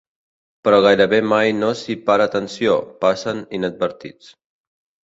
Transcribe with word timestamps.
Però 0.67 0.79
gairebé 0.85 1.19
mai 1.33 1.53
no 1.59 1.69
s’hi 1.83 1.99
para 2.09 2.27
atenció, 2.31 2.81
passen 3.07 3.47
inadvertits. 3.61 4.35